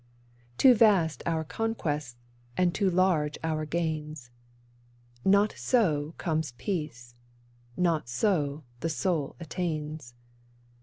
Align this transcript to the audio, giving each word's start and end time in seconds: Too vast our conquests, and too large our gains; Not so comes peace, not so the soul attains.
Too 0.57 0.73
vast 0.73 1.21
our 1.27 1.43
conquests, 1.43 2.15
and 2.57 2.73
too 2.73 2.89
large 2.89 3.37
our 3.43 3.65
gains; 3.67 4.31
Not 5.23 5.51
so 5.55 6.15
comes 6.17 6.53
peace, 6.53 7.13
not 7.77 8.09
so 8.09 8.63
the 8.79 8.89
soul 8.89 9.35
attains. 9.39 10.15